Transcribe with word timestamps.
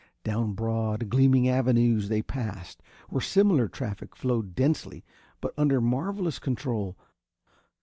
Down 0.23 0.53
broad, 0.53 1.09
gleaming 1.09 1.47
avenues 1.47 2.09
they 2.09 2.23
passed, 2.23 2.81
where 3.09 3.21
similar 3.21 3.67
traffic 3.67 4.15
flowed 4.15 4.55
densely, 4.55 5.05
but 5.39 5.53
under 5.59 5.79
marvelous 5.79 6.39
control. 6.39 6.97